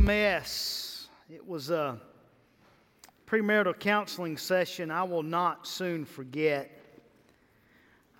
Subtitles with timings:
[0.00, 1.08] mess.
[1.28, 2.00] It was a
[3.26, 6.70] premarital counseling session I will not soon forget.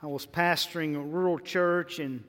[0.03, 2.23] I was pastoring a rural church in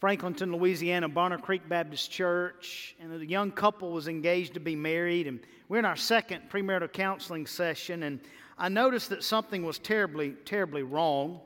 [0.00, 5.26] Franklinton, Louisiana, Bonner Creek Baptist Church, and a young couple was engaged to be married.
[5.26, 8.20] And we're in our second premarital counseling session, and
[8.58, 11.40] I noticed that something was terribly, terribly wrong.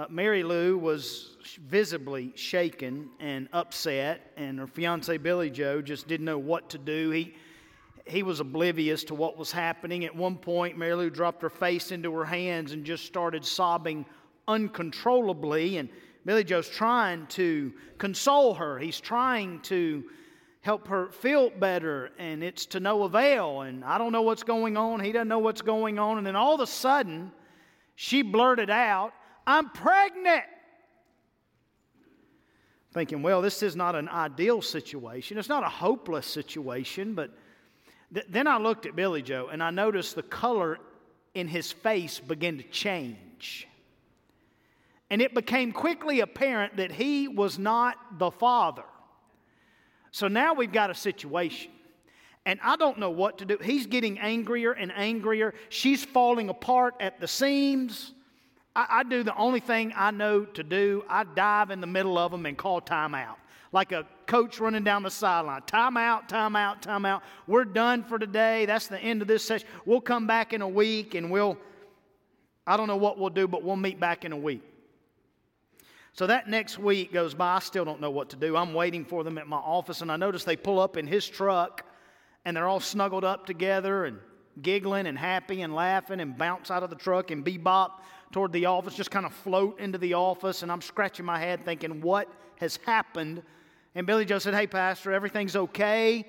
[0.00, 1.36] Uh, Mary Lou was
[1.68, 7.10] visibly shaken and upset, and her fiance Billy Joe just didn't know what to do.
[7.10, 7.34] He,
[8.06, 10.06] he was oblivious to what was happening.
[10.06, 14.06] At one point, Mary Lou dropped her face into her hands and just started sobbing
[14.48, 15.76] uncontrollably.
[15.76, 15.90] And
[16.24, 20.02] Billy Joe's trying to console her, he's trying to
[20.62, 23.60] help her feel better, and it's to no avail.
[23.62, 26.16] And I don't know what's going on, he doesn't know what's going on.
[26.16, 27.32] And then all of a sudden,
[27.96, 29.12] she blurted out,
[29.50, 30.44] I'm pregnant.
[32.92, 35.38] Thinking, well, this is not an ideal situation.
[35.38, 37.30] It's not a hopeless situation, but
[38.12, 40.78] th- then I looked at Billy Joe and I noticed the color
[41.34, 43.68] in his face begin to change.
[45.08, 48.84] And it became quickly apparent that he was not the father.
[50.12, 51.72] So now we've got a situation.
[52.46, 53.58] And I don't know what to do.
[53.60, 55.54] He's getting angrier and angrier.
[55.68, 58.12] She's falling apart at the seams.
[58.74, 61.04] I, I, do the only thing I know to do.
[61.08, 63.36] I dive in the middle of them and call timeout.
[63.72, 65.62] Like a coach running down the sideline.
[65.62, 67.22] Timeout, timeout, timeout.
[67.46, 68.66] We're done for today.
[68.66, 69.68] That's the end of this session.
[69.84, 71.56] We'll come back in a week and we'll,
[72.66, 74.62] I don't know what we'll do, but we'll meet back in a week.
[76.12, 77.56] So that next week goes by.
[77.56, 78.56] I still don't know what to do.
[78.56, 81.26] I'm waiting for them at my office, and I notice they pull up in his
[81.26, 81.84] truck,
[82.44, 84.18] and they're all snuggled up together and
[84.60, 87.90] giggling and happy and laughing and bounce out of the truck and bebop
[88.32, 90.62] toward the office, just kind of float into the office.
[90.62, 93.42] And I'm scratching my head thinking, what has happened?
[93.94, 96.26] And Billy Joe said, Hey, Pastor, everything's okay.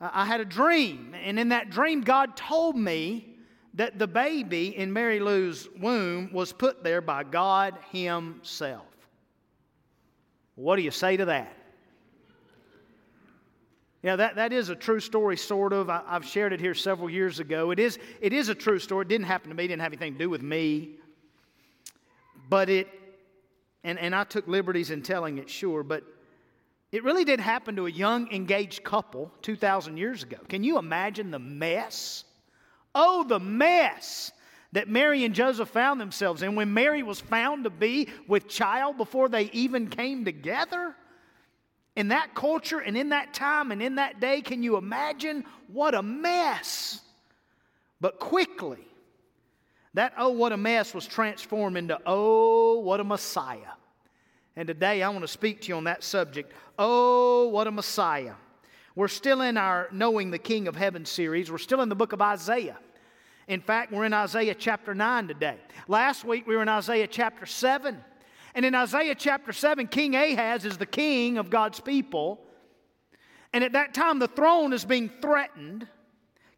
[0.00, 1.14] I had a dream.
[1.14, 3.36] And in that dream, God told me
[3.74, 8.86] that the baby in Mary Lou's womb was put there by God Himself.
[10.56, 11.56] What do you say to that?
[14.04, 15.88] Yeah, that, that is a true story, sort of.
[15.88, 17.70] I, have shared it here several years ago.
[17.70, 19.06] It is, it is a true story.
[19.06, 20.96] It didn't happen to me, it didn't have anything to do with me.
[22.50, 22.86] But it,
[23.82, 26.04] and, and I took liberties in telling it, sure, but
[26.92, 30.36] it really did happen to a young engaged couple 2,000 years ago.
[30.50, 32.24] Can you imagine the mess?
[32.94, 34.32] Oh, the mess
[34.72, 38.98] that Mary and Joseph found themselves in when Mary was found to be with child
[38.98, 40.94] before they even came together.
[41.96, 45.94] In that culture and in that time and in that day, can you imagine what
[45.94, 47.00] a mess?
[48.00, 48.86] But quickly,
[49.94, 53.74] that oh, what a mess was transformed into oh, what a Messiah.
[54.56, 56.52] And today I want to speak to you on that subject.
[56.78, 58.34] Oh, what a Messiah.
[58.96, 61.50] We're still in our Knowing the King of Heaven series.
[61.50, 62.78] We're still in the book of Isaiah.
[63.48, 65.56] In fact, we're in Isaiah chapter 9 today.
[65.86, 68.02] Last week we were in Isaiah chapter 7.
[68.54, 72.40] And in Isaiah chapter 7, King Ahaz is the king of God's people.
[73.52, 75.88] And at that time, the throne is being threatened.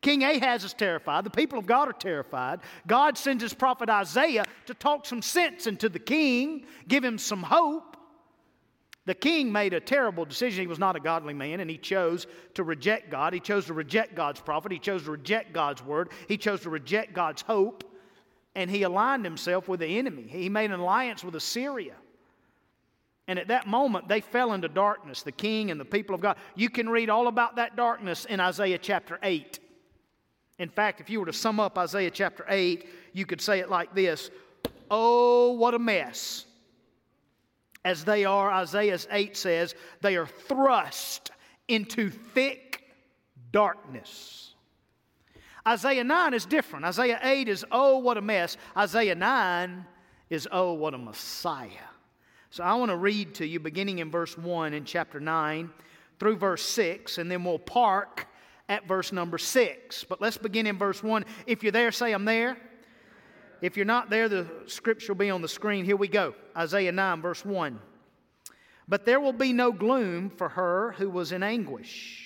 [0.02, 1.24] King Ahaz is terrified.
[1.24, 2.60] The people of God are terrified.
[2.86, 7.42] God sends his prophet Isaiah to talk some sense into the king, give him some
[7.42, 7.96] hope.
[9.06, 10.62] The king made a terrible decision.
[10.62, 13.32] He was not a godly man, and he chose to reject God.
[13.32, 14.72] He chose to reject God's prophet.
[14.72, 16.10] He chose to reject God's word.
[16.28, 17.84] He chose to reject God's hope.
[18.56, 20.27] And he aligned himself with the enemy.
[20.28, 21.94] He made an alliance with Assyria.
[23.28, 26.37] And at that moment, they fell into darkness, the king and the people of God.
[26.56, 29.61] You can read all about that darkness in Isaiah chapter 8.
[30.58, 33.70] In fact, if you were to sum up Isaiah chapter 8, you could say it
[33.70, 34.31] like this
[34.91, 36.47] Oh, what a mess
[37.87, 41.31] as they are, Isaiah 8 says, they are thrust
[41.69, 42.82] into thick
[43.52, 44.56] darkness.
[45.66, 46.84] Isaiah 9 is different.
[46.84, 48.56] Isaiah 8 is, oh, what a mess.
[48.76, 49.84] Isaiah 9
[50.30, 51.70] is, oh, what a Messiah.
[52.50, 55.70] So I want to read to you beginning in verse 1 in chapter 9
[56.18, 58.26] through verse 6, and then we'll park
[58.68, 60.04] at verse number 6.
[60.04, 61.24] But let's begin in verse 1.
[61.46, 62.56] If you're there, say, I'm there.
[63.60, 65.84] If you're not there, the scripture will be on the screen.
[65.84, 67.78] Here we go Isaiah 9, verse 1.
[68.88, 72.25] But there will be no gloom for her who was in anguish.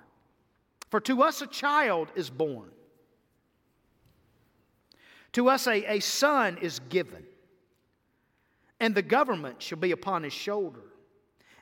[0.91, 2.69] For to us a child is born,
[5.31, 7.23] to us a, a son is given,
[8.81, 10.83] and the government shall be upon his shoulder,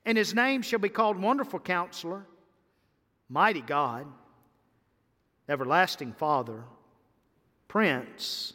[0.03, 2.25] and his name shall be called Wonderful Counselor,
[3.29, 4.07] Mighty God,
[5.47, 6.63] Everlasting Father,
[7.67, 8.53] Prince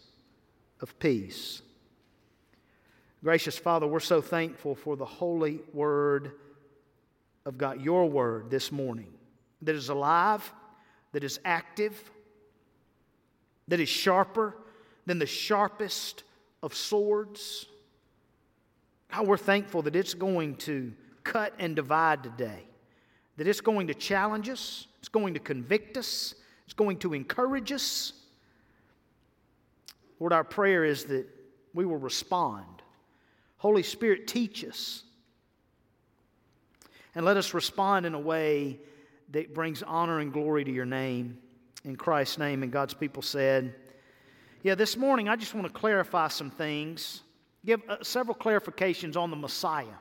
[0.80, 1.62] of Peace.
[3.22, 6.32] Gracious Father, we're so thankful for the holy word
[7.46, 9.12] of God, your word this morning,
[9.62, 10.52] that is alive,
[11.14, 12.10] that is active,
[13.68, 14.56] that is sharper
[15.06, 16.24] than the sharpest
[16.62, 17.66] of swords.
[19.12, 22.64] God, we're thankful that it's going to cut and divide today,
[23.36, 26.34] that it's going to challenge us, it's going to convict us,
[26.64, 28.12] it's going to encourage us.
[30.18, 31.26] Lord, our prayer is that
[31.74, 32.66] we will respond.
[33.58, 35.04] Holy Spirit, teach us
[37.14, 38.80] and let us respond in a way
[39.34, 41.38] that brings honor and glory to your name.
[41.84, 43.74] In Christ's name, and God's people said,
[44.62, 47.22] Yeah, this morning I just want to clarify some things,
[47.66, 49.98] give uh, several clarifications on the Messiah.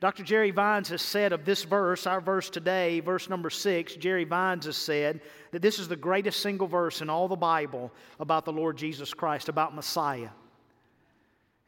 [0.00, 0.24] Dr.
[0.24, 4.64] Jerry Vines has said of this verse, our verse today, verse number six, Jerry Vines
[4.66, 5.20] has said
[5.52, 9.14] that this is the greatest single verse in all the Bible about the Lord Jesus
[9.14, 10.30] Christ, about Messiah.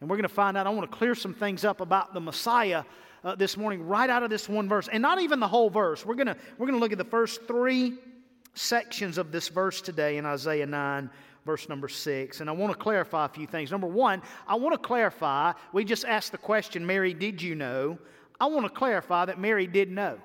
[0.01, 2.21] And we're going to find out, I want to clear some things up about the
[2.21, 2.83] Messiah
[3.25, 6.05] uh, this morning right out of this one verse, and not even the whole verse.
[6.05, 7.95] We're to we're going to look at the first three
[8.55, 11.11] sections of this verse today in Isaiah 9,
[11.45, 12.41] verse number 6.
[12.41, 13.71] And I want to clarify a few things.
[13.71, 17.99] Number one, I want to clarify, we just asked the question, Mary, did you know?
[18.41, 20.19] I want to clarify that Mary did know.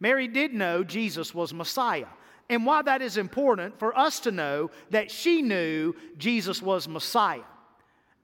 [0.00, 2.06] Mary did know Jesus was Messiah.
[2.48, 7.42] And why that is important for us to know that she knew Jesus was Messiah.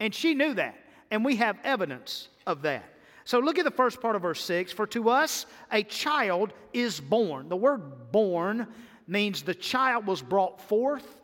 [0.00, 0.76] And she knew that.
[1.10, 2.95] And we have evidence of that.
[3.26, 4.72] So look at the first part of verse 6.
[4.72, 7.48] For to us a child is born.
[7.48, 8.68] The word born
[9.08, 11.20] means the child was brought forth,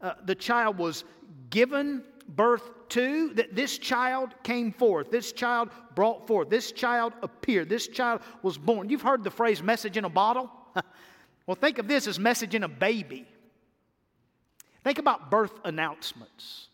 [0.00, 1.04] uh, the child was
[1.50, 7.68] given birth to, that this child came forth, this child brought forth, this child appeared,
[7.68, 8.90] this child was born.
[8.90, 10.50] You've heard the phrase message in a bottle?
[11.46, 13.26] well, think of this as message in a baby.
[14.82, 16.68] Think about birth announcements.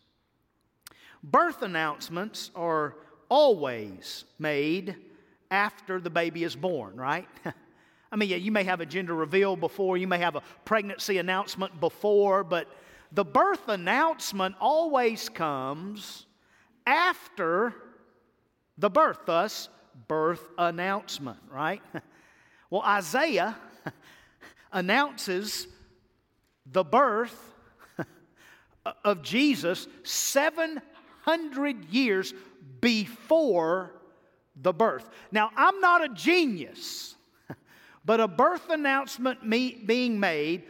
[1.23, 2.95] Birth announcements are
[3.29, 4.95] always made
[5.51, 7.27] after the baby is born, right?
[8.11, 11.17] I mean, yeah, you may have a gender reveal before, you may have a pregnancy
[11.17, 12.67] announcement before, but
[13.11, 16.25] the birth announcement always comes
[16.85, 17.73] after
[18.77, 19.69] the birth, thus,
[20.07, 21.81] birth announcement, right?
[22.69, 23.55] Well, Isaiah
[24.73, 25.67] announces
[26.65, 27.53] the birth
[29.03, 32.33] of Jesus 700 years
[32.79, 33.93] before
[34.55, 35.09] the birth.
[35.31, 37.15] Now, I'm not a genius,
[38.05, 40.63] but a birth announcement being made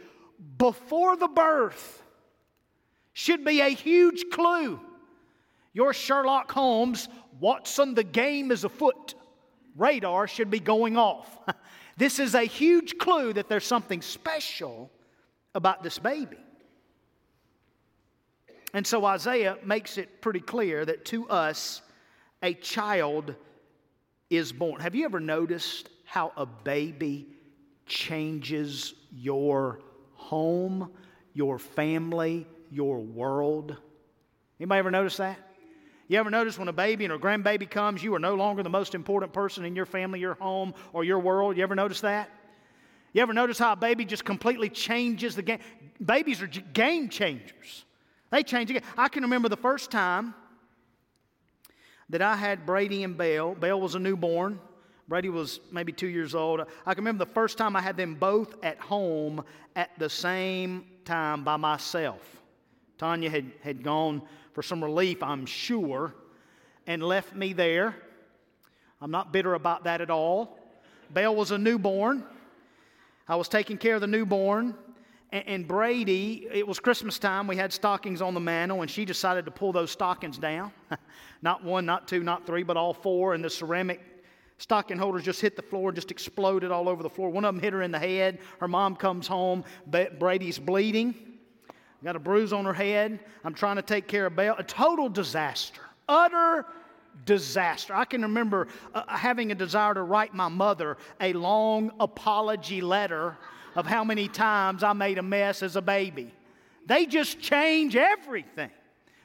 [0.58, 2.02] before the birth
[3.12, 4.80] should be a huge clue.
[5.72, 7.08] Your Sherlock Holmes,
[7.40, 9.14] Watson, the game is afoot.
[9.76, 11.38] Radar should be going off.
[11.96, 14.90] this is a huge clue that there's something special
[15.54, 16.38] about this baby.
[18.74, 21.82] And so Isaiah makes it pretty clear that to us,
[22.42, 23.34] a child
[24.30, 24.80] is born.
[24.80, 27.28] Have you ever noticed how a baby
[27.86, 29.80] changes your
[30.14, 30.90] home,
[31.34, 33.76] your family, your world?
[34.60, 35.38] Anybody ever notice that?
[36.08, 38.70] You ever notice when a baby and a grandbaby comes, you are no longer the
[38.70, 41.56] most important person in your family, your home, or your world?
[41.56, 42.30] You ever notice that?
[43.12, 45.58] You ever notice how a baby just completely changes the game?
[46.04, 47.84] Babies are game changers.
[48.30, 48.82] They change again.
[48.96, 50.34] I can remember the first time
[52.10, 53.54] that I had Brady and Belle.
[53.54, 54.60] Belle was a newborn.
[55.08, 56.60] Brady was maybe two years old.
[56.60, 59.42] I can remember the first time I had them both at home
[59.74, 62.20] at the same time by myself.
[62.98, 64.22] Tanya had, had gone
[64.52, 66.14] for some relief, I'm sure,
[66.86, 67.94] and left me there.
[69.00, 70.58] I'm not bitter about that at all.
[71.10, 72.24] Belle was a newborn.
[73.26, 74.74] I was taking care of the newborn.
[75.30, 77.46] And, Brady, it was Christmas time.
[77.46, 80.72] We had stockings on the mantle, and she decided to pull those stockings down.
[81.42, 83.34] not one, not two, not three, but all four.
[83.34, 84.00] And the ceramic
[84.56, 87.28] stocking holders just hit the floor, just exploded all over the floor.
[87.28, 88.38] One of them hit her in the head.
[88.58, 89.64] Her mom comes home.
[90.18, 91.14] Brady's bleeding.
[92.02, 93.20] got a bruise on her head.
[93.44, 94.56] I'm trying to take care of Belle.
[94.58, 95.82] A total disaster.
[96.08, 96.64] Utter
[97.26, 97.94] disaster.
[97.94, 103.36] I can remember uh, having a desire to write my mother a long apology letter
[103.78, 106.34] of how many times I made a mess as a baby.
[106.86, 108.72] They just change everything.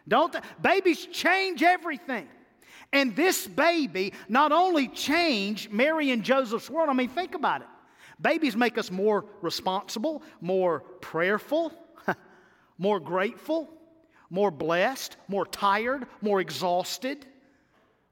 [0.08, 0.42] Don't they?
[0.62, 2.28] Babies change everything.
[2.92, 7.68] And this baby not only changed Mary and Joseph's world, I mean, think about it.
[8.22, 11.74] Babies make us more responsible, more prayerful,
[12.78, 13.74] more grateful,
[14.30, 17.26] more blessed, more tired, more exhausted.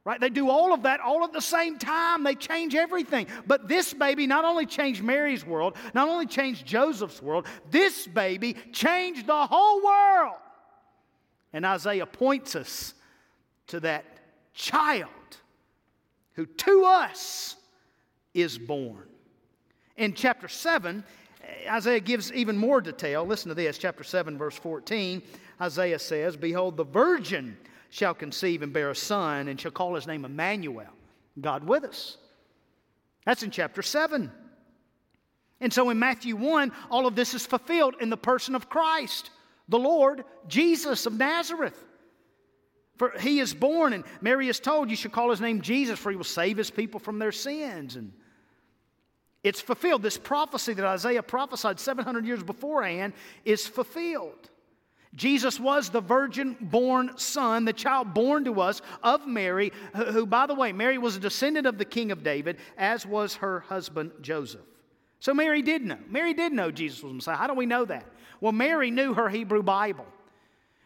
[0.04, 0.20] Right?
[0.20, 2.24] They do all of that all at the same time.
[2.24, 3.28] They change everything.
[3.46, 8.56] But this baby not only changed Mary's world, not only changed Joseph's world, this baby
[8.72, 10.38] changed the whole world.
[11.54, 12.96] And Isaiah points us
[13.68, 14.06] to that
[14.54, 15.10] child
[16.34, 17.56] who to us
[18.34, 19.08] is born.
[19.98, 21.04] In chapter 7,
[21.70, 23.24] Isaiah gives even more detail.
[23.26, 25.22] Listen to this, chapter 7, verse 14.
[25.62, 27.58] Isaiah says, Behold, the virgin
[27.92, 30.88] shall conceive and bear a son, and shall call his name Emmanuel,
[31.40, 32.18] God with us.
[33.26, 34.32] That's in chapter 7.
[35.60, 39.30] And so in Matthew 1, all of this is fulfilled in the person of Christ,
[39.68, 41.78] the Lord Jesus of Nazareth.
[42.98, 46.12] For he is born, and Mary is told, You should call his name Jesus, for
[46.12, 47.98] he will save his people from their sins.
[47.98, 48.14] And
[49.44, 50.02] it's fulfilled.
[50.02, 54.50] This prophecy that Isaiah prophesied 700 years beforehand is fulfilled.
[55.14, 60.46] Jesus was the virgin born son, the child born to us of Mary, who, by
[60.46, 64.12] the way, Mary was a descendant of the king of David, as was her husband
[64.22, 64.62] Joseph.
[65.20, 65.98] So Mary did know.
[66.10, 67.36] Mary did know Jesus was Messiah.
[67.36, 68.06] How do we know that?
[68.40, 70.08] Well, Mary knew her Hebrew Bible.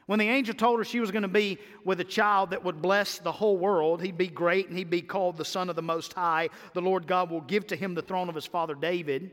[0.07, 2.81] When the angel told her she was going to be with a child that would
[2.81, 5.81] bless the whole world, he'd be great and he'd be called the Son of the
[5.81, 6.49] Most High.
[6.73, 9.31] The Lord God will give to him the throne of his father David.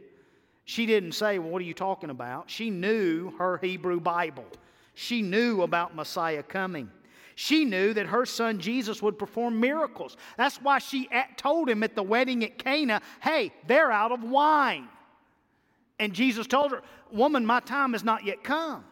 [0.64, 2.49] She didn't say, Well, what are you talking about?
[2.49, 4.46] She knew her Hebrew Bible.
[4.94, 6.90] She knew about Messiah coming.
[7.34, 10.16] She knew that her son Jesus would perform miracles.
[10.37, 14.88] That's why she told him at the wedding at Cana, hey, they're out of wine.
[15.99, 18.84] And Jesus told her, Woman, my time has not yet come.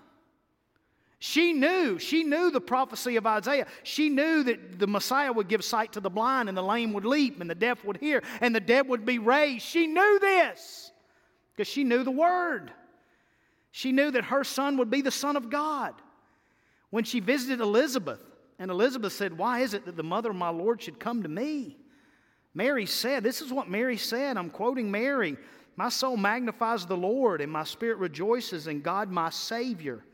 [1.19, 3.67] She knew, she knew the prophecy of Isaiah.
[3.83, 7.05] She knew that the Messiah would give sight to the blind, and the lame would
[7.05, 9.67] leap, and the deaf would hear, and the dead would be raised.
[9.67, 10.93] She knew this
[11.55, 12.73] because she knew the word.
[13.73, 15.95] She knew that her son would be the Son of God.
[16.91, 18.21] When she visited Elizabeth,
[18.59, 21.29] and Elizabeth said, Why is it that the mother of my Lord should come to
[21.29, 21.79] me?
[22.53, 24.37] Mary said, This is what Mary said.
[24.37, 25.37] I'm quoting Mary
[25.77, 30.05] My soul magnifies the Lord, and my spirit rejoices in God my Savior.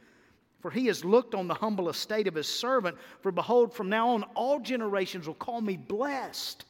[0.61, 2.97] For he has looked on the humble estate of his servant.
[3.21, 6.65] For behold, from now on, all generations will call me blessed.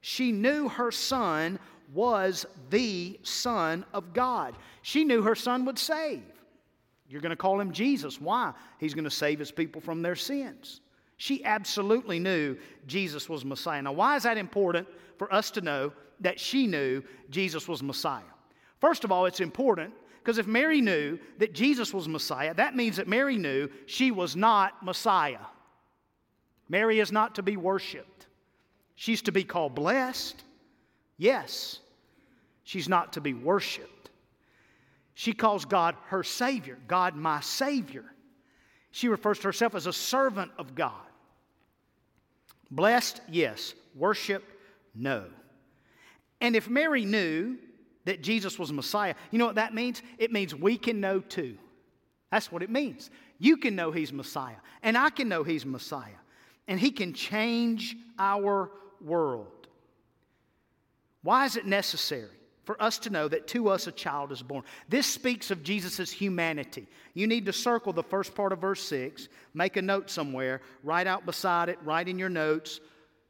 [0.00, 1.58] She knew her son
[1.92, 4.56] was the Son of God.
[4.82, 6.22] She knew her son would save.
[7.08, 8.20] You're going to call him Jesus.
[8.20, 8.52] Why?
[8.78, 10.80] He's going to save his people from their sins.
[11.18, 13.82] She absolutely knew Jesus was Messiah.
[13.82, 14.88] Now, why is that important
[15.18, 18.22] for us to know that she knew Jesus was Messiah?
[18.80, 22.96] First of all, it's important because if Mary knew that Jesus was Messiah, that means
[22.96, 25.38] that Mary knew she was not Messiah.
[26.68, 28.26] Mary is not to be worshiped,
[28.96, 30.42] she's to be called blessed.
[31.18, 31.78] Yes,
[32.64, 34.10] she's not to be worshiped.
[35.14, 38.04] She calls God her Savior, God my Savior.
[38.90, 40.92] She refers to herself as a servant of God.
[42.70, 43.74] Blessed, yes.
[43.94, 44.50] Worshipped,
[44.94, 45.24] no.
[46.40, 47.56] And if Mary knew
[48.04, 50.02] that Jesus was Messiah, you know what that means?
[50.18, 51.56] It means we can know too.
[52.30, 53.10] That's what it means.
[53.38, 56.20] You can know He's Messiah, and I can know He's Messiah,
[56.68, 58.70] and He can change our
[59.00, 59.48] world.
[61.26, 62.30] Why is it necessary
[62.62, 64.62] for us to know that to us a child is born?
[64.88, 66.86] This speaks of Jesus' humanity.
[67.14, 71.08] You need to circle the first part of verse 6, make a note somewhere, write
[71.08, 72.78] out beside it, write in your notes,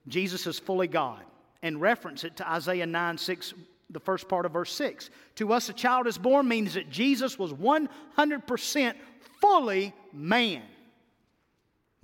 [0.08, 1.22] Jesus is fully God,
[1.62, 3.54] and reference it to Isaiah 9 6,
[3.88, 5.08] the first part of verse 6.
[5.36, 8.94] To us a child is born means that Jesus was 100%
[9.40, 10.64] fully man.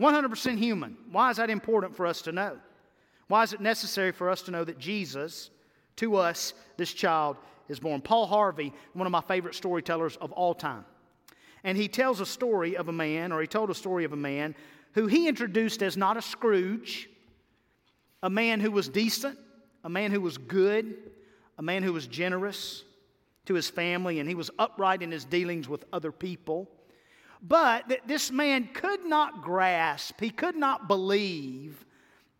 [0.01, 0.97] 100% human.
[1.11, 2.57] Why is that important for us to know?
[3.29, 5.51] Why is it necessary for us to know that Jesus
[5.97, 7.37] to us, this child
[7.69, 8.01] is born.
[8.01, 10.85] Paul Harvey, one of my favorite storytellers of all time.
[11.65, 14.17] And he tells a story of a man, or he told a story of a
[14.17, 14.55] man
[14.93, 17.09] who he introduced as not a Scrooge,
[18.23, 19.39] a man who was decent,
[19.85, 20.97] a man who was good,
[21.59, 22.85] a man who was generous
[23.47, 26.69] to his family, and he was upright in his dealings with other people.
[27.43, 31.85] But that this man could not grasp, he could not believe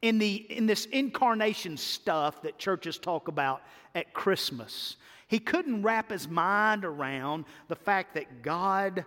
[0.03, 3.63] in, the, in this incarnation stuff that churches talk about
[3.95, 4.97] at Christmas.
[5.29, 9.05] He couldn't wrap his mind around the fact that God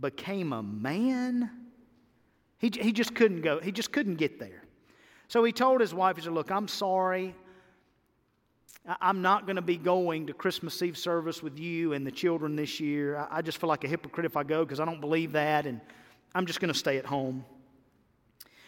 [0.00, 1.50] became a man?
[2.58, 4.64] He, he just couldn't go, he just couldn't get there.
[5.28, 7.34] So he told his wife, he said, Look, I'm sorry.
[9.00, 12.56] I'm not going to be going to Christmas Eve service with you and the children
[12.56, 13.26] this year.
[13.30, 15.82] I just feel like a hypocrite if I go because I don't believe that, and
[16.34, 17.44] I'm just going to stay at home.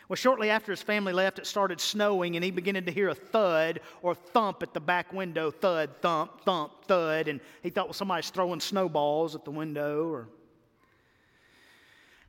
[0.08, 3.14] Well, shortly after his family left, it started snowing, and he began to hear a
[3.14, 7.28] thud or thump at the back window thud, thump, thump, thud.
[7.28, 10.08] And he thought, well, somebody's throwing snowballs at the window.
[10.08, 10.28] Or...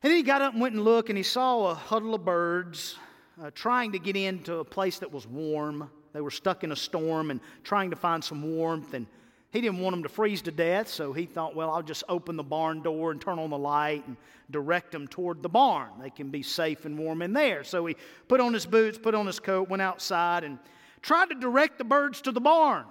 [0.02, 2.24] And then he got up and went and looked, and he saw a huddle of
[2.24, 2.96] birds
[3.42, 5.90] uh, trying to get into a place that was warm.
[6.12, 8.94] They were stuck in a storm and trying to find some warmth.
[8.94, 9.06] And
[9.54, 12.34] he didn't want them to freeze to death, so he thought, well, I'll just open
[12.34, 14.16] the barn door and turn on the light and
[14.50, 15.90] direct them toward the barn.
[16.02, 17.62] They can be safe and warm in there.
[17.62, 17.94] So he
[18.26, 20.58] put on his boots, put on his coat, went outside, and
[21.02, 22.84] tried to direct the birds to the barn.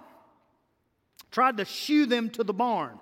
[1.32, 2.98] Tried to shoo them to the barn.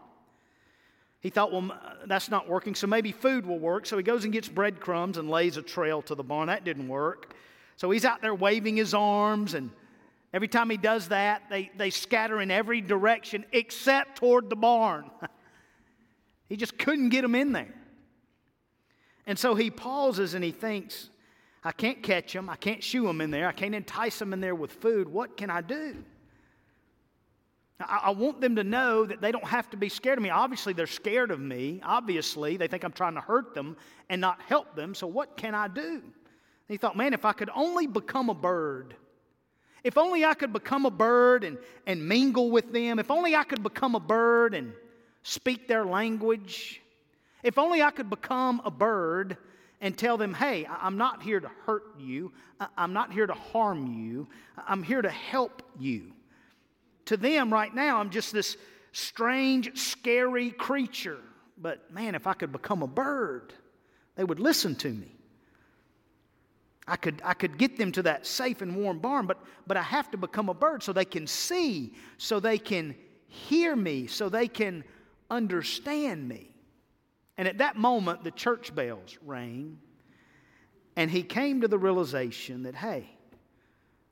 [1.20, 1.72] He thought, well,
[2.08, 3.86] that's not working, so maybe food will work.
[3.86, 6.48] So he goes and gets breadcrumbs and lays a trail to the barn.
[6.48, 7.36] That didn't work.
[7.78, 9.70] So he's out there waving his arms, and
[10.34, 15.10] every time he does that, they, they scatter in every direction except toward the barn.
[16.50, 17.74] he just couldn't get them in there.
[19.28, 21.10] And so he pauses and he thinks,
[21.64, 22.50] I can't catch them.
[22.50, 23.48] I can't shoo them in there.
[23.48, 25.08] I can't entice them in there with food.
[25.08, 26.04] What can I do?
[27.80, 30.30] I, I want them to know that they don't have to be scared of me.
[30.30, 31.80] Obviously, they're scared of me.
[31.84, 33.78] Obviously, they think I'm trying to hurt them
[34.10, 34.96] and not help them.
[34.96, 36.02] So, what can I do?
[36.02, 38.96] And he thought, man, if I could only become a bird,
[39.84, 43.44] if only I could become a bird and, and mingle with them, if only I
[43.44, 44.74] could become a bird and
[45.24, 46.82] speak their language,
[47.44, 49.38] if only I could become a bird
[49.80, 52.32] and tell them, hey, I'm not here to hurt you,
[52.78, 54.28] I'm not here to harm you,
[54.68, 56.14] I'm here to help you.
[57.06, 58.58] To them right now, I'm just this
[58.92, 61.18] strange, scary creature.
[61.58, 63.54] But man, if I could become a bird,
[64.16, 65.12] they would listen to me.
[66.88, 69.84] I could, I could get them to that safe and warm barn, but, but I
[69.84, 72.96] have to become a bird so they can see, so they can
[73.28, 74.84] hear me, so they can
[75.30, 76.50] understand me.
[77.38, 79.78] And at that moment, the church bells rang,
[80.96, 83.10] and he came to the realization that, hey,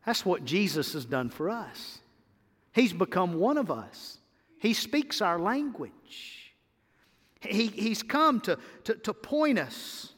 [0.06, 2.00] that's what Jesus has done for us.
[2.72, 4.20] He's become one of us.
[4.60, 6.54] He speaks our language.
[7.42, 10.14] He, he's come to, to, to point us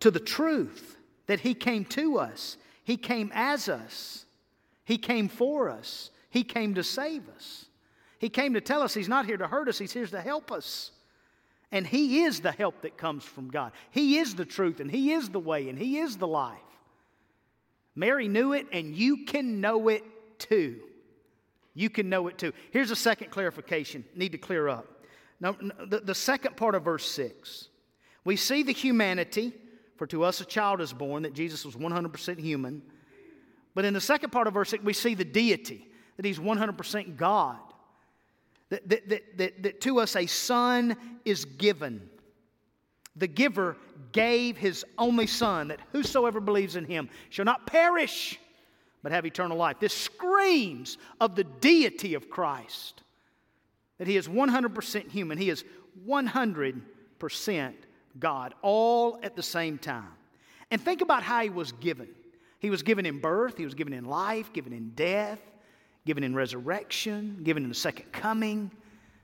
[0.00, 4.24] to the truth that He came to us, He came as us,
[4.84, 7.66] He came for us, He came to save us.
[8.18, 10.50] He came to tell us He's not here to hurt us, He's here to help
[10.50, 10.90] us.
[11.72, 13.72] And He is the help that comes from God.
[13.90, 16.58] He is the truth, and He is the way, and He is the life.
[17.94, 20.04] Mary knew it, and you can know it
[20.38, 20.80] too.
[21.74, 22.52] You can know it too.
[22.70, 24.86] Here's a second clarification, need to clear up.
[25.40, 27.68] Now, the, the second part of verse 6.
[28.24, 29.52] We see the humanity,
[29.96, 32.82] for to us a child is born, that Jesus was 100% human.
[33.74, 37.16] But in the second part of verse 6, we see the deity, that he's 100%
[37.16, 37.58] God.
[38.68, 42.08] That, that, that, that, that to us a son is given
[43.16, 43.76] the giver
[44.12, 48.38] gave his only son that whosoever believes in him shall not perish
[49.02, 49.78] but have eternal life.
[49.80, 53.02] This screams of the deity of Christ
[53.98, 55.64] that he is 100% human, he is
[56.06, 57.74] 100%
[58.18, 60.08] God, all at the same time.
[60.70, 62.08] And think about how he was given.
[62.58, 65.40] He was given in birth, he was given in life, given in death,
[66.04, 68.70] given in resurrection, given in the second coming.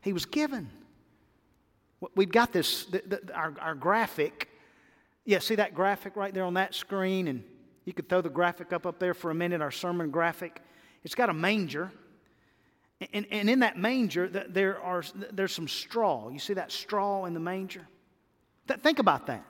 [0.03, 0.71] He was given.
[2.15, 4.49] We've got this, the, the, our, our graphic.
[5.25, 7.29] Yeah, see that graphic right there on that screen?
[7.29, 7.45] And
[7.85, 10.61] you could throw the graphic up up there for a minute, our sermon graphic.
[11.05, 11.93] It's got a manger.
[13.13, 15.03] And, and in that manger, there are,
[15.33, 16.29] there's some straw.
[16.29, 17.87] You see that straw in the manger?
[18.67, 19.45] Think about that.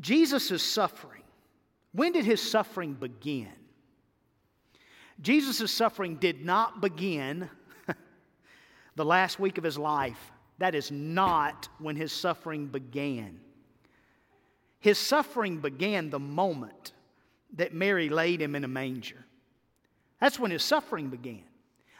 [0.00, 1.22] Jesus' suffering.
[1.92, 3.52] When did his suffering begin?
[5.20, 7.48] Jesus' suffering did not begin
[8.96, 13.38] the last week of his life, that is not when his suffering began.
[14.80, 16.92] His suffering began the moment
[17.54, 19.24] that Mary laid him in a manger.
[20.20, 21.44] That's when his suffering began.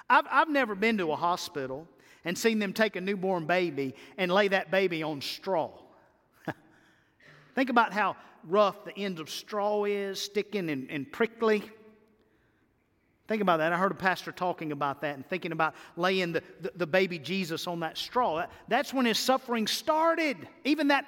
[0.09, 1.87] I've, I've never been to a hospital
[2.25, 5.71] and seen them take a newborn baby and lay that baby on straw.
[7.55, 8.17] Think about how
[8.49, 11.63] rough the ends of straw is, sticking and, and prickly.
[13.29, 13.73] Think about that.
[13.73, 17.19] I heard a pastor talking about that and thinking about laying the, the, the baby
[17.19, 18.39] Jesus on that straw.
[18.39, 20.37] That, that's when his suffering started.
[20.65, 21.07] Even that,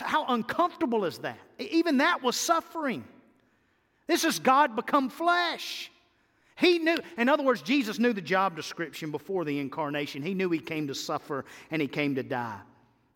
[0.00, 1.38] how uncomfortable is that?
[1.58, 3.04] Even that was suffering.
[4.06, 5.91] This is God become flesh.
[6.62, 10.22] He knew, in other words, Jesus knew the job description before the incarnation.
[10.22, 12.60] He knew he came to suffer and he came to die.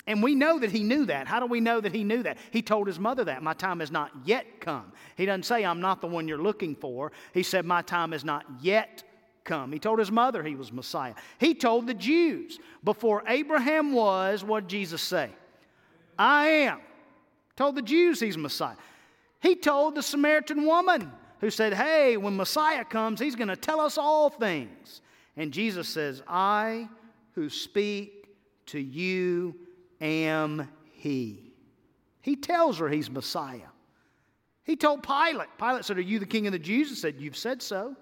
[0.09, 1.29] And we know that he knew that.
[1.29, 2.39] How do we know that he knew that?
[2.51, 3.45] He told his mother that.
[3.45, 4.93] My time has not yet come.
[5.17, 7.13] He doesn't say, I'm not the one you're looking for.
[7.33, 9.05] He said, My time has not yet
[9.45, 9.71] come.
[9.71, 11.15] He told his mother he was Messiah.
[11.39, 15.31] He told the Jews, before Abraham was, what did Jesus say?
[16.19, 16.81] I am.
[17.55, 18.77] Told the Jews he's Messiah.
[19.41, 23.81] He told the Samaritan woman, who said, Hey, when Messiah comes, he's going to tell
[23.81, 25.01] us all things.
[25.37, 26.89] And Jesus says, I
[27.33, 28.29] who speak
[28.67, 29.55] to you
[30.01, 31.53] am he.
[32.23, 33.69] He tells her he's Messiah.
[34.65, 36.89] He told Pilate, Pilate said, Are you the king of the Jews?
[36.89, 37.95] He said, You've said so.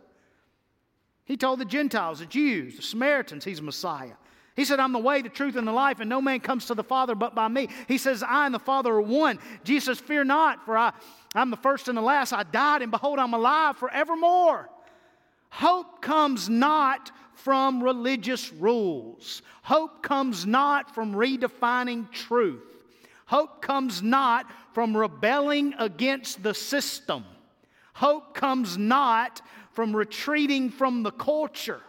[1.27, 4.15] He told the Gentiles, the Jews, the Samaritans, he's Messiah.
[4.57, 6.75] He said, I'm the way, the truth, and the life, and no man comes to
[6.75, 7.69] the Father but by me.
[7.89, 9.41] He says, I and the Father are one.
[9.65, 10.93] Jesus, fear not, for I,
[11.35, 12.33] I'm the first and the last.
[12.33, 14.71] I died, and behold, I'm alive forevermore.
[15.51, 19.43] Hope comes not from religious rules.
[19.63, 22.63] Hope comes not from redefining truth.
[23.27, 27.25] Hope comes not from rebelling against the system.
[27.95, 29.41] Hope comes not
[29.73, 31.81] from retreating from the culture.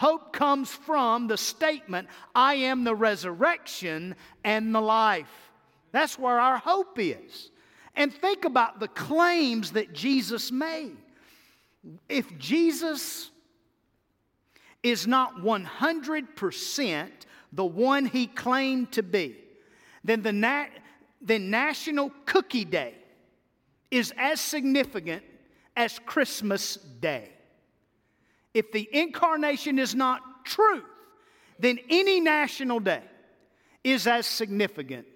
[0.00, 5.52] Hope comes from the statement, I am the resurrection and the life.
[5.92, 7.50] That's where our hope is.
[7.94, 10.96] And think about the claims that Jesus made.
[12.08, 13.30] If Jesus
[14.82, 17.08] is not 100%
[17.52, 19.36] the one he claimed to be,
[20.02, 22.94] then the National Cookie Day
[23.90, 25.24] is as significant
[25.76, 27.32] as Christmas Day.
[28.54, 30.84] If the incarnation is not truth,
[31.58, 33.02] then any national day
[33.84, 35.06] is as significant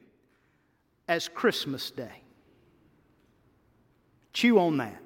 [1.08, 2.22] as Christmas Day.
[4.32, 5.00] Chew on that.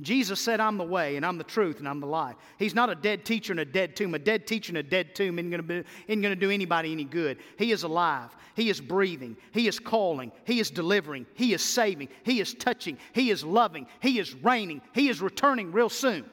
[0.00, 2.36] Jesus said, I'm the way and I'm the truth and I'm the life.
[2.58, 4.14] He's not a dead teacher in a dead tomb.
[4.14, 7.38] A dead teacher in a dead tomb isn't going, to do anybody any good.
[7.58, 8.34] He is alive.
[8.54, 9.36] He is breathing.
[9.52, 10.32] He is calling.
[10.44, 11.26] He is delivering.
[11.34, 12.08] He is saving.
[12.24, 12.96] He is touching.
[13.12, 13.86] He is loving.
[14.00, 14.80] He is reigning.
[14.94, 16.24] He is returning real soon.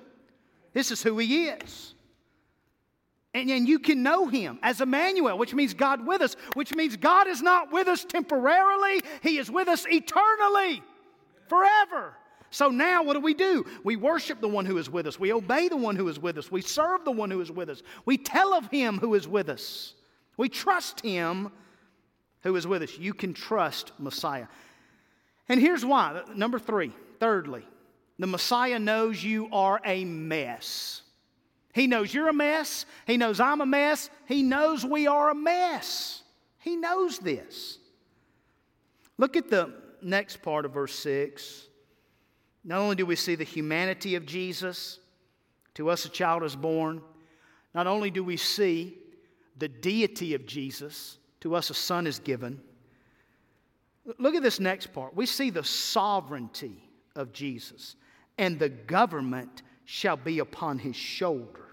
[0.78, 1.96] This is who He is.
[3.34, 6.96] And, and you can know Him as Emmanuel, which means God with us, which means
[6.96, 10.84] God is not with us temporarily, He is with us eternally,
[11.48, 12.14] forever.
[12.52, 13.66] So now what do we do?
[13.84, 15.20] We worship the one who is with us.
[15.20, 16.52] We obey the one who is with us.
[16.52, 17.82] We serve the one who is with us.
[18.06, 19.96] We tell of him who is with us.
[20.38, 21.52] We trust him
[22.44, 23.00] who is with us.
[23.00, 24.46] You can trust Messiah.
[25.50, 26.22] And here's why.
[26.36, 27.66] Number three, thirdly,
[28.20, 31.02] the Messiah knows you are a mess.
[31.74, 32.86] He knows you're a mess.
[33.06, 34.10] He knows I'm a mess.
[34.28, 36.24] He knows we are a mess.
[36.60, 37.78] He knows this.
[39.20, 41.68] Look at the next part of verse 6.
[42.64, 45.00] Not only do we see the humanity of Jesus,
[45.76, 47.02] to us a child is born,
[47.76, 48.98] not only do we see
[49.58, 52.60] the deity of Jesus, to us a son is given.
[54.18, 55.16] Look at this next part.
[55.16, 56.84] We see the sovereignty
[57.16, 57.96] of Jesus
[58.38, 61.66] and the government shall be upon his shoulder.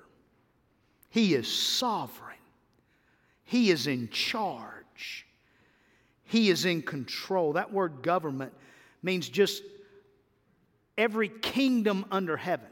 [1.11, 2.37] He is sovereign,
[3.45, 5.27] he is in charge,
[6.25, 7.53] he is in control.
[7.53, 8.53] That word government
[9.03, 9.63] means just
[10.97, 12.67] every kingdom under heaven.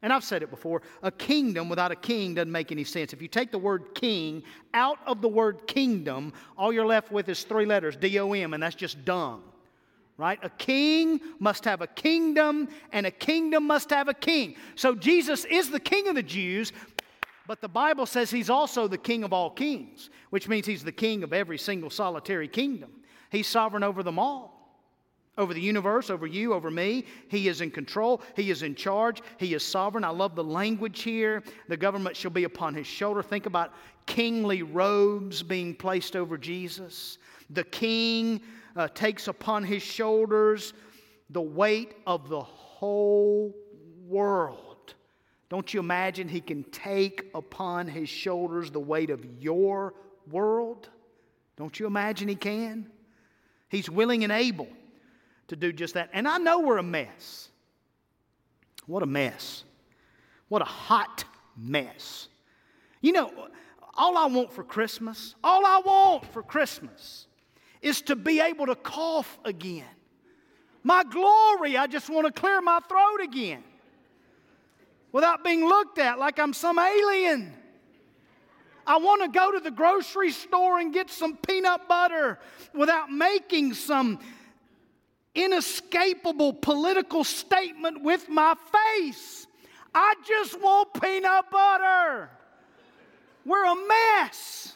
[0.00, 3.12] And I've said it before a kingdom without a king doesn't make any sense.
[3.12, 7.28] If you take the word king out of the word kingdom, all you're left with
[7.28, 9.42] is three letters D O M, and that's just dumb
[10.18, 10.38] right?
[10.42, 14.56] A king must have a kingdom, and a kingdom must have a king.
[14.74, 16.72] So Jesus is the king of the Jews,
[17.46, 20.92] but the Bible says he's also the king of all kings, which means he's the
[20.92, 22.90] king of every single solitary kingdom.
[23.30, 24.56] He's sovereign over them all.
[25.38, 27.04] Over the universe, over you, over me.
[27.28, 28.22] He is in control.
[28.34, 29.22] He is in charge.
[29.38, 30.02] He is sovereign.
[30.02, 31.44] I love the language here.
[31.68, 33.22] The government shall be upon his shoulder.
[33.22, 33.72] Think about
[34.04, 37.18] kingly robes being placed over Jesus.
[37.50, 38.40] The king
[38.78, 40.72] uh, takes upon his shoulders
[41.30, 43.52] the weight of the whole
[44.06, 44.94] world.
[45.48, 49.94] Don't you imagine he can take upon his shoulders the weight of your
[50.30, 50.88] world?
[51.56, 52.88] Don't you imagine he can?
[53.68, 54.68] He's willing and able
[55.48, 56.10] to do just that.
[56.12, 57.48] And I know we're a mess.
[58.86, 59.64] What a mess.
[60.48, 61.24] What a hot
[61.56, 62.28] mess.
[63.00, 63.32] You know,
[63.94, 67.27] all I want for Christmas, all I want for Christmas
[67.82, 69.84] is to be able to cough again.
[70.82, 73.62] My glory, I just want to clear my throat again
[75.12, 77.52] without being looked at like I'm some alien.
[78.86, 82.38] I want to go to the grocery store and get some peanut butter
[82.72, 84.18] without making some
[85.34, 88.54] inescapable political statement with my
[89.04, 89.46] face.
[89.94, 92.30] I just want peanut butter.
[93.44, 94.74] We're a mess.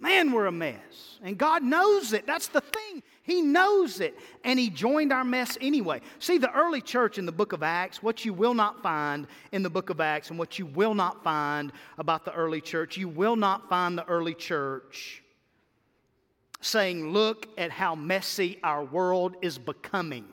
[0.00, 1.18] Man, we're a mess.
[1.22, 2.26] And God knows it.
[2.26, 3.02] That's the thing.
[3.22, 4.18] He knows it.
[4.44, 6.00] And He joined our mess anyway.
[6.18, 9.62] See, the early church in the book of Acts, what you will not find in
[9.62, 13.08] the book of Acts and what you will not find about the early church, you
[13.08, 15.22] will not find the early church
[16.62, 20.24] saying, Look at how messy our world is becoming.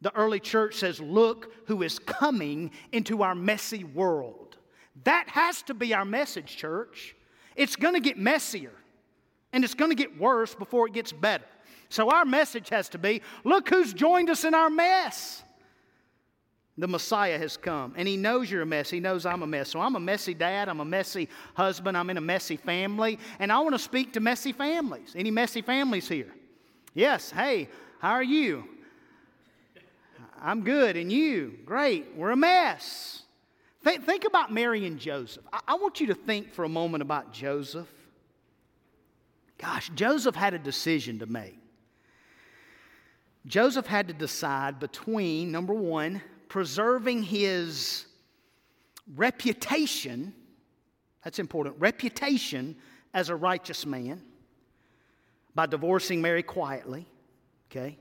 [0.00, 4.56] The early church says, Look who is coming into our messy world.
[5.04, 7.16] That has to be our message, church.
[7.60, 8.72] It's going to get messier
[9.52, 11.44] and it's going to get worse before it gets better.
[11.90, 15.42] So our message has to be look who's joined us in our mess.
[16.78, 18.88] The Messiah has come, and He knows you're a mess.
[18.88, 19.68] He knows I'm a mess.
[19.68, 20.70] So I'm a messy dad.
[20.70, 21.98] I'm a messy husband.
[21.98, 23.18] I'm in a messy family.
[23.38, 25.12] And I want to speak to messy families.
[25.14, 26.32] Any messy families here?
[26.94, 27.30] Yes.
[27.30, 27.68] Hey,
[27.98, 28.64] how are you?
[30.40, 30.96] I'm good.
[30.96, 31.58] And you?
[31.66, 32.16] Great.
[32.16, 33.19] We're a mess.
[33.82, 35.44] Think, think about Mary and Joseph.
[35.52, 37.88] I, I want you to think for a moment about Joseph.
[39.58, 41.58] Gosh, Joseph had a decision to make.
[43.46, 48.06] Joseph had to decide between, number one, preserving his
[49.16, 50.34] reputation,
[51.24, 52.76] that's important, reputation
[53.14, 54.22] as a righteous man
[55.54, 57.06] by divorcing Mary quietly,
[57.70, 57.96] okay,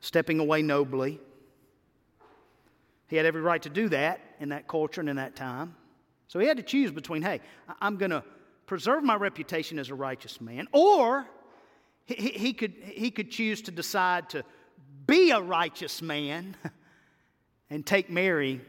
[0.00, 1.20] stepping away nobly,
[3.08, 5.74] he had every right to do that in that culture and in that time.
[6.28, 7.40] So he had to choose between, hey,
[7.80, 8.24] I'm going to
[8.66, 11.26] preserve my reputation as a righteous man, or
[12.04, 14.44] he, he, could, he could choose to decide to
[15.06, 16.56] be a righteous man
[17.70, 18.60] and take Mary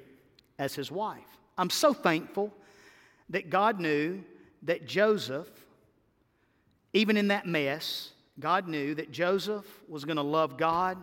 [0.59, 1.23] as his wife.
[1.57, 2.53] I'm so thankful
[3.29, 4.23] that God knew
[4.63, 5.49] that Joseph,
[6.93, 10.97] even in that mess, God knew that Joseph was going to love God,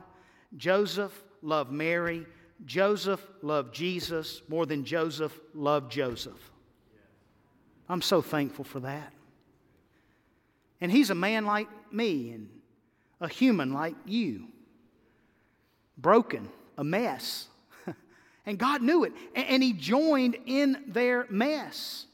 [0.57, 2.27] Joseph loved Mary,
[2.65, 6.51] Joseph loved Jesus more than Joseph loved Joseph.
[7.89, 9.13] I'm so thankful for that.
[10.81, 12.49] And he's a man like me and
[13.21, 14.47] a human like you.
[15.99, 16.49] Broken,
[16.79, 17.47] a mess.
[18.47, 19.13] and God knew it.
[19.35, 22.07] And he joined in their mess.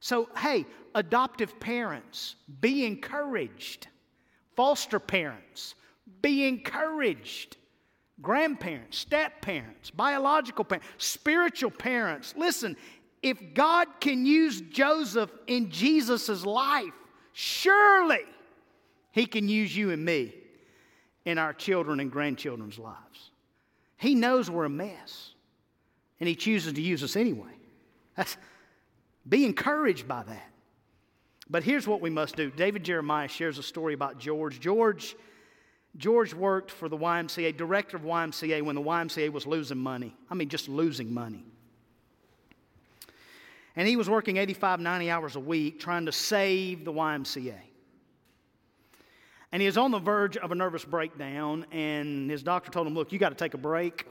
[0.00, 3.88] So, hey, adoptive parents, be encouraged.
[4.56, 5.74] Foster parents,
[6.22, 7.56] be encouraged
[8.22, 12.34] grandparents, step parents, biological parents, spiritual parents.
[12.36, 12.76] Listen,
[13.22, 16.92] if God can use Joseph in Jesus' life,
[17.32, 18.24] surely
[19.12, 20.34] He can use you and me
[21.24, 23.30] in our children and grandchildren's lives.
[23.98, 25.32] He knows we're a mess,
[26.20, 27.52] and He chooses to use us anyway.
[28.16, 28.36] That's,
[29.28, 30.50] be encouraged by that.
[31.48, 32.50] But here's what we must do.
[32.50, 34.58] David Jeremiah shares a story about George.
[34.58, 35.14] George
[35.96, 40.14] George worked for the YMCA, director of YMCA, when the YMCA was losing money.
[40.30, 41.44] I mean, just losing money.
[43.76, 47.58] And he was working 85, 90 hours a week trying to save the YMCA.
[49.52, 52.94] And he was on the verge of a nervous breakdown, and his doctor told him,
[52.94, 54.06] Look, you got to take a break.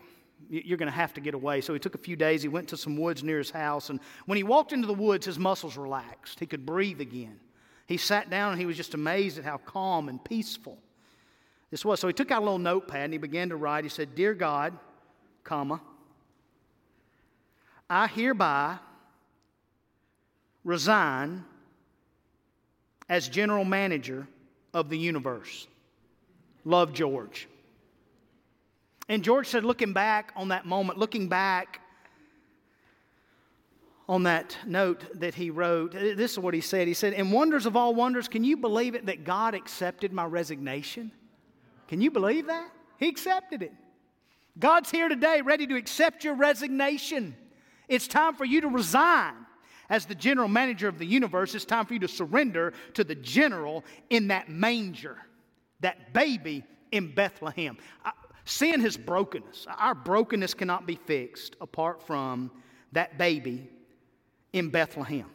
[0.50, 1.62] You're going to have to get away.
[1.62, 2.42] So he took a few days.
[2.42, 3.90] He went to some woods near his house.
[3.90, 6.40] And when he walked into the woods, his muscles relaxed.
[6.40, 7.40] He could breathe again.
[7.88, 10.78] He sat down and he was just amazed at how calm and peaceful
[11.72, 12.00] this was.
[12.00, 13.84] So he took out a little notepad and he began to write.
[13.84, 14.78] He said, Dear God,
[15.44, 15.82] comma,
[17.90, 18.78] I hereby
[20.64, 21.44] resign
[23.08, 24.28] as general manager
[24.74, 25.68] of the universe.
[26.66, 27.48] Love George.
[29.08, 31.80] And George said, looking back on that moment, looking back
[34.10, 36.88] on that note that he wrote, this is what he said.
[36.88, 40.26] He said, In wonders of all wonders, can you believe it that God accepted my
[40.26, 41.12] resignation?
[41.88, 42.72] Can you believe that?
[42.98, 43.74] He accepted it.
[44.58, 47.36] God's here today ready to accept your resignation.
[47.88, 49.34] It's time for you to resign.
[49.90, 53.14] As the general manager of the universe, it's time for you to surrender to the
[53.14, 55.18] general in that manger,
[55.82, 57.78] that baby in Bethlehem.
[58.46, 59.68] Sin has broken us.
[59.78, 62.50] Our brokenness cannot be fixed apart from
[62.94, 63.70] that baby
[64.54, 65.30] in Bethlehem.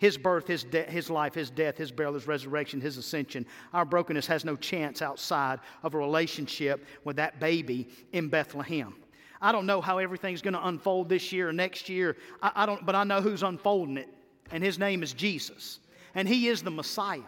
[0.00, 3.44] His birth, his, de- his life, his death, his burial, his resurrection, his ascension.
[3.74, 8.94] Our brokenness has no chance outside of a relationship with that baby in Bethlehem.
[9.42, 12.66] I don't know how everything's going to unfold this year or next year, I, I
[12.66, 14.08] don't, but I know who's unfolding it,
[14.50, 15.80] and his name is Jesus,
[16.14, 17.20] and he is the Messiah.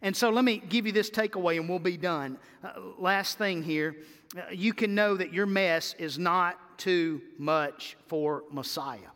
[0.00, 2.38] And so let me give you this takeaway and we'll be done.
[2.62, 3.96] Uh, last thing here
[4.36, 9.13] uh, you can know that your mess is not too much for Messiah.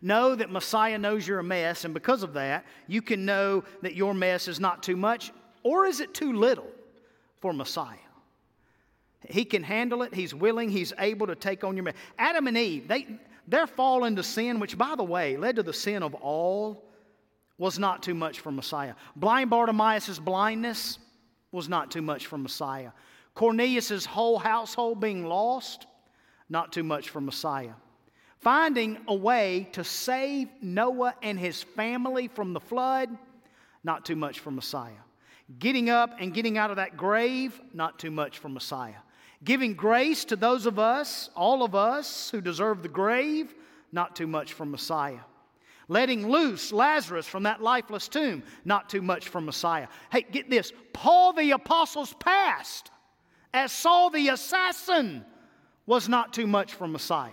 [0.00, 3.94] Know that Messiah knows you're a mess, and because of that, you can know that
[3.94, 5.32] your mess is not too much,
[5.62, 6.70] or is it too little
[7.40, 7.96] for Messiah?
[9.28, 10.14] He can handle it.
[10.14, 10.70] He's willing.
[10.70, 11.94] He's able to take on your mess.
[12.18, 13.06] Adam and Eve, they,
[13.48, 16.84] their fall into sin, which, by the way, led to the sin of all,
[17.58, 18.94] was not too much for Messiah.
[19.16, 20.98] Blind Bartimaeus' blindness
[21.50, 22.92] was not too much for Messiah.
[23.34, 25.86] Cornelius' whole household being lost,
[26.48, 27.72] not too much for Messiah.
[28.40, 33.10] Finding a way to save Noah and his family from the flood,
[33.82, 34.92] not too much for Messiah.
[35.58, 38.94] Getting up and getting out of that grave, not too much for Messiah.
[39.44, 43.54] Giving grace to those of us, all of us who deserve the grave,
[43.92, 45.20] not too much for Messiah.
[45.88, 49.88] Letting loose Lazarus from that lifeless tomb, not too much for Messiah.
[50.12, 52.90] Hey, get this Paul the Apostle's past,
[53.54, 55.24] as Saul the assassin,
[55.86, 57.32] was not too much for Messiah.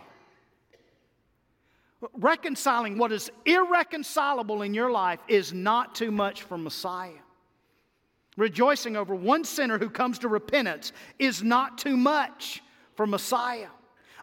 [2.14, 7.12] Reconciling what is irreconcilable in your life is not too much for Messiah.
[8.38, 12.62] Rejoicing over one sinner who comes to repentance is not too much
[12.96, 13.70] for Messiah.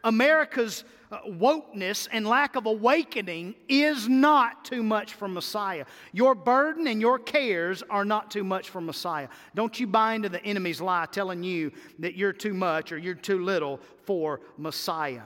[0.04, 5.84] America's uh, wokeness and lack of awakening is not too much for Messiah.
[6.12, 9.28] Your burden and your cares are not too much for Messiah.
[9.54, 13.14] Don't you buy into the enemy's lie telling you that you're too much or you're
[13.14, 15.22] too little for Messiah.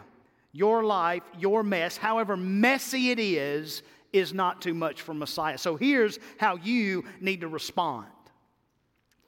[0.57, 5.59] Your life, your mess, however messy it is, is not too much for Messiah.
[5.59, 8.07] So here's how you need to respond.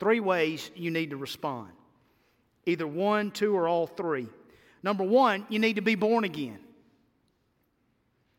[0.00, 1.68] Three ways you need to respond
[2.64, 4.26] either one, two, or all three.
[4.82, 6.60] Number one, you need to be born again.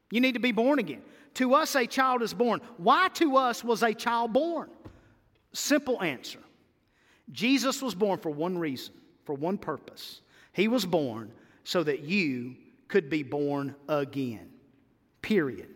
[0.10, 1.04] You need to be born again.
[1.36, 2.60] To us, a child is born.
[2.78, 4.72] Why to us was a child born?
[5.54, 6.40] Simple answer
[7.32, 10.22] Jesus was born for one reason, for one purpose.
[10.54, 11.32] He was born
[11.64, 12.56] so that you
[12.90, 14.50] could be born again.
[15.22, 15.70] Period.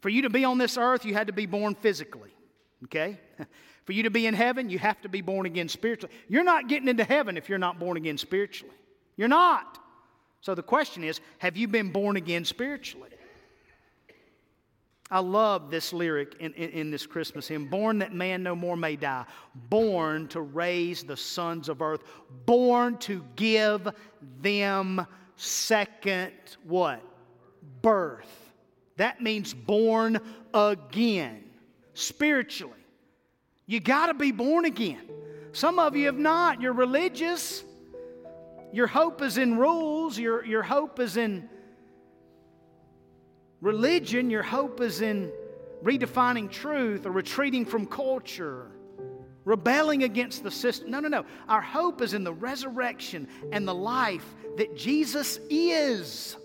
[0.00, 2.30] For you to be on this earth, you had to be born physically.
[2.84, 3.18] Okay?
[3.84, 6.14] For you to be in heaven, you have to be born again spiritually.
[6.28, 8.74] You're not getting into heaven if you're not born again spiritually.
[9.16, 9.78] You're not.
[10.40, 13.10] So the question is have you been born again spiritually?
[15.08, 18.76] I love this lyric in, in, in, this Christmas hymn Born that man no more
[18.76, 19.24] may die,
[19.70, 22.02] born to raise the sons of earth,
[22.44, 23.88] born to give
[24.40, 25.06] them
[25.36, 26.32] second
[26.64, 27.02] what?
[27.82, 28.30] Birth.
[28.96, 30.18] That means born
[30.54, 31.44] again,
[31.94, 32.72] spiritually.
[33.66, 35.02] You got to be born again.
[35.52, 36.60] Some of you have not.
[36.60, 37.64] You're religious.
[38.72, 40.18] Your hope is in rules.
[40.18, 41.48] Your, your hope is in
[43.60, 44.30] religion.
[44.30, 45.32] Your hope is in
[45.82, 48.70] redefining truth or retreating from culture,
[49.46, 50.90] rebelling against the system.
[50.90, 51.24] No, no, no.
[51.48, 56.36] Our hope is in the resurrection and the life that Jesus is.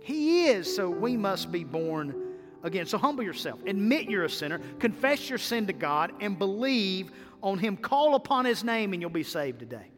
[0.00, 2.84] He is, so we must be born again.
[2.84, 7.12] So humble yourself, admit you're a sinner, confess your sin to God, and believe
[7.42, 7.76] on Him.
[7.76, 9.90] Call upon His name, and you'll be saved today.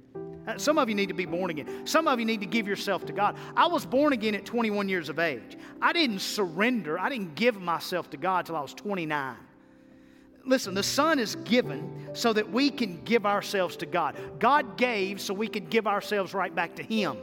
[0.46, 1.86] Uh, some of you need to be born again.
[1.86, 3.36] Some of you need to give yourself to God.
[3.56, 5.58] I was born again at 21 years of age.
[5.80, 9.36] I didn't surrender, I didn't give myself to God till I was 29.
[10.48, 14.16] Listen, the Son is given so that we can give ourselves to God.
[14.38, 17.18] God gave so we could give ourselves right back to Him.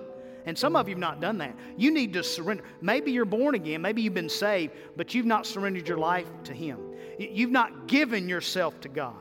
[0.46, 1.58] And some of you have not done that.
[1.76, 2.64] You need to surrender.
[2.82, 6.54] Maybe you're born again, maybe you've been saved, but you've not surrendered your life to
[6.54, 6.80] Him.
[7.18, 9.16] You've not given yourself to God.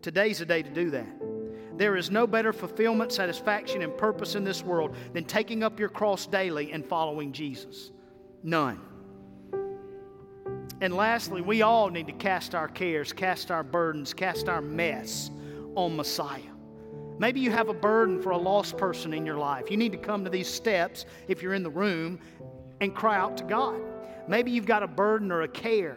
[0.00, 1.06] Today's the day to do that.
[1.76, 5.88] There is no better fulfillment, satisfaction, and purpose in this world than taking up your
[5.90, 7.90] cross daily and following Jesus.
[8.42, 8.80] None.
[10.84, 15.30] And lastly, we all need to cast our cares, cast our burdens, cast our mess
[15.76, 16.42] on Messiah.
[17.18, 19.70] Maybe you have a burden for a lost person in your life.
[19.70, 22.18] You need to come to these steps if you're in the room
[22.82, 23.80] and cry out to God.
[24.28, 25.96] Maybe you've got a burden or a care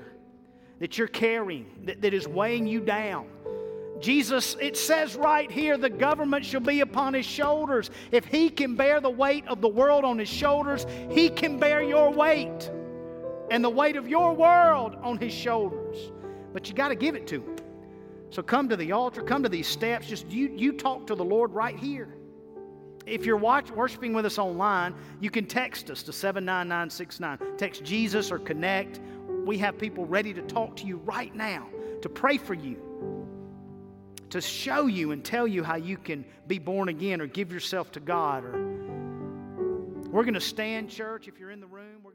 [0.80, 3.28] that you're carrying that, that is weighing you down.
[4.00, 7.90] Jesus, it says right here, the government shall be upon his shoulders.
[8.14, 11.82] If he can bear the weight of the world on his shoulders, he can bear
[11.82, 12.72] your weight
[13.50, 16.12] and the weight of your world on his shoulders.
[16.54, 17.56] But you got to give it to him.
[18.30, 20.08] So come to the altar, come to these steps.
[20.08, 22.10] Just you, you talk to the Lord right here.
[23.06, 27.58] If you're watch, worshiping with us online, you can text us to 79969.
[27.58, 29.00] Text Jesus or connect.
[29.46, 31.68] We have people ready to talk to you right now,
[32.02, 32.78] to pray for you,
[34.30, 37.94] to show you and tell you how you can be born again or give yourself
[37.94, 38.44] to God.
[38.44, 38.52] Or
[40.12, 41.30] we're going to stand, church.
[41.30, 42.12] If you're in the room, we're